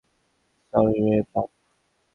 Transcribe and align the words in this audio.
Sorry 0.73 0.99
রে 1.05 1.17
বাপ! 1.31 1.49